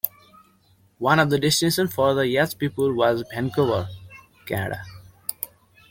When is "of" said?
1.19-1.29